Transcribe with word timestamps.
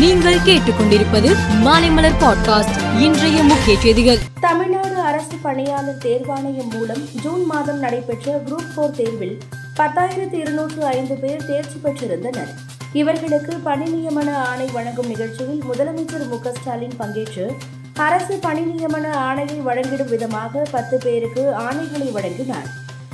நீங்கள் 0.00 0.36
கேட்டுக்கொண்டிருப்பது 0.36 1.36
மாலைமலர் 1.64 2.12
பாட்காஸ்ட் 2.20 3.00
இன்றைய 3.00 3.42
முக்கிய 3.42 3.78
செய்திகள். 3.80 4.18
தமிழ்நாடு 4.40 4.94
அரசு 4.94 5.36
பணியாளர் 5.42 5.98
தேர்வாணையம் 5.98 6.70
மூலம் 6.70 7.08
ஜூன் 7.22 7.44
மாதம் 7.44 7.78
நடைபெற்ற 7.78 8.42
குரூப் 8.46 8.74
போர் 8.74 8.90
தேர்வில் 8.90 9.38
பத்தாயிரத்து 9.76 10.32
இருநூற்று 10.32 10.84
ஐந்து 10.84 11.14
பேர் 11.14 11.46
தேர்ச்சி 11.46 11.80
பெற்றிருந்தனர். 11.84 12.48
இவர்களுக்கு 12.92 13.56
பணி 13.56 13.84
நியமன 13.90 14.34
ஆணை 14.34 14.68
வழங்கும் 14.72 15.06
நிகழ்ச்சியில் 15.06 15.62
முதலமைச்சர் 15.72 16.28
மு 16.28 16.38
ஸ்டாலின் 16.60 16.96
பங்கேற்று 16.98 17.50
அரசு 17.94 18.38
பணி 18.38 18.60
நியமன 18.60 19.06
ஆணையை 19.12 19.62
வழங்கிடும் 19.66 20.08
விதமாக 20.08 20.62
பத்து 20.70 20.98
பேருக்கு 20.98 21.52
ஆணைகளை 21.58 22.12
வழங்கினார். 22.12 22.66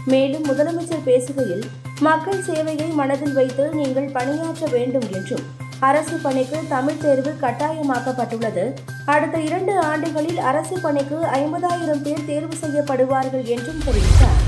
மேலும் 0.04 0.44
முதலமைச்சர் 0.44 1.06
பேசுகையில் 1.06 1.62
மக்கள் 2.00 2.42
சேவையை 2.42 2.94
மனதில் 2.94 3.32
வைத்து 3.32 3.70
நீங்கள் 3.74 4.10
பணியாற்ற 4.12 4.66
வேண்டும் 4.66 5.08
என்றும் 5.12 5.64
அரசு 5.80 6.16
பணிக்கு 6.16 6.58
தமிழ் 6.68 6.98
தேர்வு 6.98 7.36
கட்டாயமாக்கப்பட்டுள்ளது. 7.40 8.72
அடுத்த 9.04 9.38
இரண்டு 9.38 9.80
ஆண்டுகளில் 9.80 10.38
அரசு 10.38 10.80
பணிக்கு 10.80 11.16
ஐம்பதாயிரம் 11.16 12.02
பேர் 12.02 12.24
தேர்வு 12.24 12.54
செய்யப்படுவார்கள் 12.62 13.44
என்றும் 13.44 13.82
தெரிவித்தார். 13.86 14.42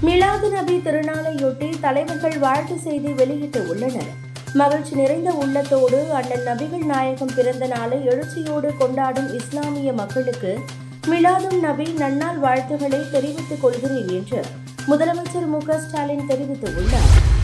மிலாது 0.00 0.50
நபி 0.50 0.76
திருநாளையொட்டி 0.76 1.80
தலைவர்கள் 1.80 2.38
வாழ்த்து 2.38 2.78
செய்தி 2.78 3.12
வெளியிட்டு 3.12 3.66
உள்ளனர். 3.68 4.10
மகிழ்ச்சி 4.54 4.94
நிறைந்த 4.94 5.32
உள்ளத்தோடு 5.32 6.10
அண்ணன் 6.12 6.46
நபிகள் 6.46 6.84
நாயகம் 6.84 7.34
பிறந்த 7.36 7.66
நாளை 7.66 8.06
எழுச்சியோடு 8.06 8.76
கொண்டாடும் 8.76 9.34
இஸ்லாமிய 9.34 9.92
மக்களுக்கு 9.92 10.58
மிலாதும் 11.08 11.60
நபி 11.60 11.84
நன்னாள் 11.84 12.38
வாழ்த்துக்களை 12.38 13.10
தெரிவித்துக் 13.10 13.60
கொள்கிறேன் 13.60 14.08
என்று 14.08 14.42
முதலமைச்சர் 14.88 15.46
மு 15.46 15.58
க 15.58 15.78
ஸ்டாலின் 15.78 16.28
தெரிவித்துள்ளார் 16.28 17.41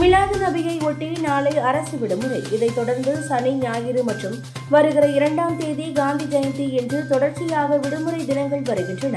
மிலாது 0.00 0.36
நபியை 0.38 0.82
ஒட்டி 0.84 1.08
நாளை 1.20 1.58
அரசு 1.58 1.98
விடுமுறை 1.98 2.42
இதைத் 2.52 2.74
தொடர்ந்து 2.74 3.22
சனி 3.22 3.50
ஞாயிறு 3.50 4.04
மற்றும் 4.04 4.36
வருகிற 4.70 5.06
இரண்டாம் 5.06 5.58
தேதி 5.58 5.92
காந்தி 5.92 6.24
ஜெயந்தி 6.24 6.70
என்று 6.70 7.08
தொடர்ச்சியாக 7.08 7.76
விடுமுறை 7.76 8.24
தினங்கள் 8.24 8.62
வருகின்றன. 8.62 9.16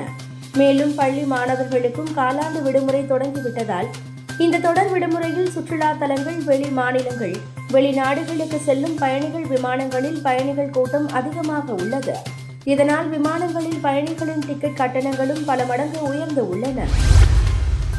மேலும் 0.55 0.95
பள்ளி 0.95 1.23
மாணவர்களுக்கும் 1.23 2.11
காலாண்டு 2.15 2.61
விடுமுறை 2.61 3.01
தொடங்கிவிட்டதால் 3.01 3.89
இந்த 4.37 4.57
தொடர் 4.57 4.91
விடுமுறையில் 4.91 5.51
சுற்றுலா 5.51 5.93
தலங்கள் 5.93 6.43
வெளி 6.43 6.69
மாநிலங்கள் 6.69 7.35
வெளிநாடுகளுக்கு 7.73 8.59
செல்லும் 8.63 8.95
பயணிகள் 8.95 9.45
விமானங்களில் 9.45 10.21
பயணிகள் 10.21 10.69
கூட்டம் 10.69 11.07
அதிகமாக 11.07 11.73
உள்ளது. 11.73 12.15
இதனால் 12.63 13.09
விமானங்களில் 13.09 13.79
பயணிகளின் 13.81 14.45
டிக்கெட் 14.47 14.77
கட்டணங்களும் 14.77 15.45
பல 15.45 15.65
மடங்கு 15.65 16.01
உயர்ந்து 16.01 16.49
உள்ளன. 16.49 16.79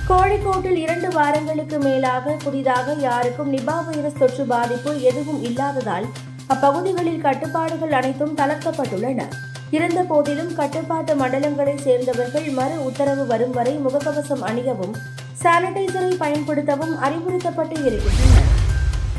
கோழிக்கோட்டில் 0.09 0.77
இரண்டு 0.83 1.09
வாரங்களுக்கு 1.09 1.79
மேலாக 1.79 2.35
புதிதாக 2.43 2.93
யாருக்கும் 2.93 3.53
நிபா 3.53 3.85
வைரஸ் 3.87 4.19
தொற்று 4.19 4.45
பாதிப்பு 4.45 5.03
எதுவும் 5.03 5.41
இல்லாததால் 5.43 6.07
அப்பகுதிகளில் 6.47 7.21
கட்டுப்பாடுகள் 7.21 7.93
அனைத்தும் 7.93 8.37
தளர்த்தப்பட்டுள்ளன. 8.37 9.23
இருந்த 9.71 10.03
போதிலும் 10.03 10.53
கட்டுப்பாட்டு 10.55 11.15
மண்டலங்களை 11.15 11.75
சேர்ந்தவர்கள் 11.77 12.47
மறு 12.51 12.85
உத்தரவு 12.85 13.27
வரும் 13.27 13.51
வரை 13.51 13.81
முகக்கவசம் 13.87 14.45
அணியவும் 14.51 14.95
சானிடைசரை 15.43 16.13
பயன்படுத்தவும் 16.23 16.95
அறிவுறுத்தப்பட்டு 17.07 17.79
இருக்கின்றனர். 17.85 18.53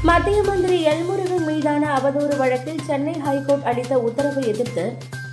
மத்திய 0.03 0.43
மந்திரி 0.43 0.85
எல்முருகன் 0.85 1.45
மீதான 1.45 1.83
அவதூறு 1.97 2.37
வழக்கில் 2.37 2.85
சென்னை 2.85 3.13
ஹைகோர்ட் 3.25 3.63
அளித்த 3.63 3.99
உத்தரவை 3.99 4.47
எதிர்த்து 4.47 4.85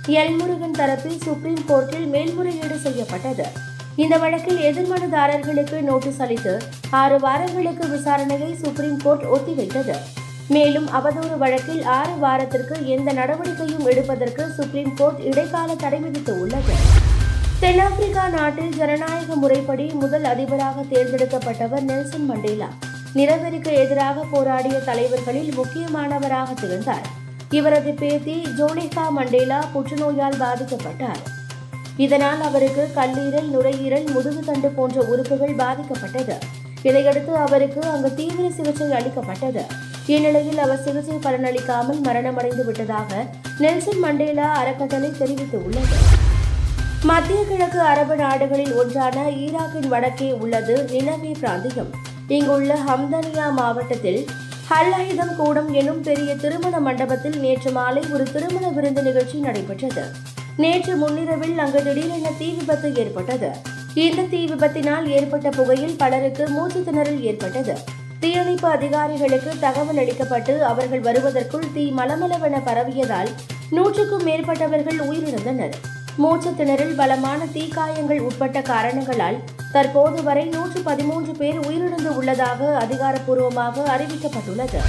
எல்முருகன் 0.07 0.77
தரப்பில் 0.81 1.23
சுப்ரீம் 1.23 1.63
கோர்ட்டில் 1.67 2.07
மேல்முறையீடு 2.07 2.79
செய்யப்பட்டது. 2.79 3.47
இந்த 3.95 4.17
வழக்கில் 4.17 4.57
எதிர்மனுதாரர்களுக்கு 4.57 5.81
நோட்டீஸ் 5.81 6.19
அளித்து 6.19 6.61
ஆறு 6.89 7.19
வாரங்களுக்கு 7.19 7.85
விசாரணையை 7.87 8.55
சுப்ரீம் 8.55 8.97
கோர்ட் 8.97 9.23
ஒத்திவைத்தது. 9.23 9.95
மேலும் 10.47 10.87
அவதூறு 10.87 11.37
வழக்கில் 11.37 11.83
ஆறு 11.83 12.17
வாரத்திற்கு 12.17 12.87
எந்த 12.87 13.13
நடவடிக்கையும் 13.13 13.85
எடுப்பதற்கு 13.85 14.49
சுப்ரீம் 14.49 14.93
கோர்ட் 14.93 15.19
இடைக்கால 15.19 15.75
தடை 15.75 15.99
விதித்து 15.99 16.39
உள்ளது. 16.39 16.73
தென்னாப்பிரிக்கா 17.59 18.27
நாட்டில் 18.27 18.75
ஜனநாயக 18.75 19.35
முறைப்படி 19.35 19.83
முதல் 19.83 20.23
அதிபராக 20.23 20.81
தேர்ந்தெடுக்கப்பட்டவர் 20.81 21.81
நெல்சன் 21.81 22.25
மண்டேலா. 22.25 22.67
நிறவெறிக்கு 23.15 23.73
எதிராக 23.73 24.25
போராடிய 24.31 24.79
தலைவர்களில் 24.79 25.53
முக்கியமானவராக 25.53 26.53
திகழ்ந்தார். 26.53 27.07
இவரது 27.49 27.93
பேத்தி 27.93 28.41
ஜோனிகா 28.57 29.09
மண்டேலா 29.09 29.65
புற்றுநோயால் 29.73 30.41
பாதிக்கப்பட்டார். 30.43 31.34
இதனால் 31.97 32.41
அவருக்கு 32.41 32.91
கல்லீரல் 32.95 33.49
நுரையீரல் 33.49 34.03
முதுகுத்தண்டு 34.03 34.67
போன்ற 34.67 35.01
உறுப்புகள் 35.01 35.55
பாதிக்கப்பட்டது. 35.55 36.37
இதையடுத்து 36.83 37.35
அவருக்கு 37.35 37.81
அங்கு 37.81 38.13
தீவிர 38.13 38.49
சிகிச்சை 38.49 38.91
அளிக்கப்பட்டது. 38.91 39.65
இந்நிலையில் 40.07 40.57
அவர் 40.57 40.83
சிகிச்சை 40.83 41.15
பலனளிக்காமல் 41.15 42.01
மரணமடைந்து 42.03 42.65
விட்டதாக 42.65 43.25
நெல்சன் 43.57 43.99
மண்டேலா 43.99 44.51
அறக்கட்டளை 44.53 45.09
தெரிவித்துள்ளது. 45.09 45.97
மத்திய 47.03 47.43
கிழக்கு 47.43 47.79
அரபு 47.79 48.15
நாடுகளில் 48.15 48.73
ஒன்றான 48.73 49.23
ஈராக்கின் 49.29 49.87
வடக்கே 49.87 50.31
உள்ளது 50.31 50.83
நினவே 50.83 51.35
பிராந்தியம். 51.39 51.91
இங்குள்ள 52.27 52.77
ஹம்தனியா 52.87 53.51
மாவட்டத்தில் 53.51 54.25
ஹல் 54.69 55.35
கூடம் 55.35 55.73
எனும் 55.73 56.01
பெரிய 56.01 56.35
திருமண 56.35 56.79
மண்டபத்தில் 56.79 57.39
நேற்று 57.39 57.71
மாலை 57.71 58.03
ஒரு 58.11 58.23
திருமண 58.23 58.69
விருந்து 58.69 59.01
நிகழ்ச்சி 59.01 59.37
நடைபெற்றது. 59.39 60.33
நேற்று 60.57 60.95
முன்னிரவில் 60.95 61.57
அங்கு 61.57 61.83
திடீரென 61.83 62.29
தீ 62.37 62.51
விபத்து 62.51 62.95
ஏற்பட்டது. 62.95 63.49
இந்த 63.93 64.21
தீ 64.21 64.45
விபத்தினால் 64.45 65.07
ஏற்பட்ட 65.07 65.49
புகையில் 65.49 65.95
பலருக்கு 65.97 66.47
மூச்சு 66.49 66.79
திணறல் 66.79 67.19
ஏற்பட்டது. 67.19 67.77
தீயணைப்பு 68.19 68.67
அதிகாரிகளுக்கு 68.67 69.51
தகவல் 69.59 69.97
அளிக்கப்பட்டு 69.97 70.59
அவர்கள் 70.61 70.99
வருவதற்குள் 70.99 71.65
தீ 71.73 71.93
மலமளவென 71.97 72.61
பரவியதால் 72.63 73.29
நூற்றுக்கும் 73.69 74.25
மேற்பட்டவர்கள் 74.25 74.99
உயிரிழந்தனர். 74.99 75.75
மூச்சு 76.17 76.49
திணறல் 76.49 76.95
பலமான 76.95 77.45
தீக்காயங்கள் 77.45 78.19
உட்பட்ட 78.19 78.61
காரணங்களால் 78.61 79.43
தற்போது 79.71 80.23
வரை 80.23 80.45
நூற்று 80.45 80.81
பதிமூன்று 80.81 81.31
பேர் 81.31 81.59
உயிரிழந்து 81.59 82.07
உள்ளதாக 82.07 82.77
அதிகாரப்பூர்வமாக 82.83 83.83
அறிவிக்கப்பட்டுள்ளது. 83.97 84.81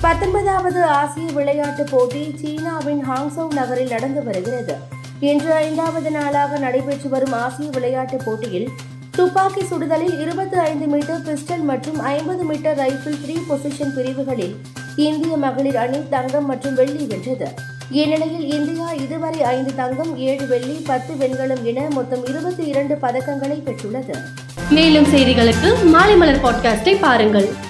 பத்தொன்பதாவது 0.00 0.82
ஆசிய 0.84 1.32
விளையாட்டுப் 1.32 1.86
போட்டி 1.90 2.34
சீனாவின் 2.42 3.00
ஹாங்சோ 3.10 3.52
நகரில் 3.54 3.88
நடந்து 3.88 4.24
வருகிறது. 4.24 4.74
இன்று 5.20 5.52
ஐந்தாவது 5.52 6.10
நாளாக 6.10 6.58
நடைபெற்று 6.58 7.08
வரும் 7.08 7.32
ஆசிய 7.32 7.70
விளையாட்டுப் 7.70 8.22
போட்டியில் 8.24 8.68
துப்பாக்கி 9.10 9.64
சுடுதலில் 9.64 10.20
இருபத்தி 10.20 10.56
ஐந்து 10.56 10.86
மீட்டர் 10.86 11.20
பிஸ்டல் 11.20 11.60
மற்றும் 11.60 11.98
ஐம்பது 11.98 12.44
மீட்டர் 12.44 12.78
ரைபிள் 12.78 13.18
த்ரீ 13.26 13.36
பொசிஷன் 13.48 13.94
பிரிவுகளில் 13.94 14.56
இந்திய 14.96 15.36
மகளிர் 15.36 15.76
அணி 15.76 16.08
தங்கம் 16.10 16.46
மற்றும் 16.46 16.74
வெள்ளி 16.74 17.04
வென்றது. 17.04 17.48
இந்நிலையில் 17.90 18.52
இந்தியா 18.52 18.92
இதுவரை 18.92 19.42
ஐந்து 19.42 19.74
தங்கம் 19.74 20.16
ஏழு 20.16 20.46
வெள்ளி 20.46 20.82
பத்து 20.86 21.14
வெண்கலம் 21.14 21.64
என 21.64 21.86
மொத்தம் 21.90 22.26
இருபத்தி 22.26 22.62
இரண்டு 22.62 22.94
பதக்கங்களை 22.94 23.62
பெற்றுள்ளது. 23.62 24.14
மேலும் 24.70 25.04
செய்திகளுக்கு 25.04 25.74
மாலைமலர் 25.92 26.42
பாட்காஸ்டை 26.42 26.98
பாருங்கள். 27.00 27.66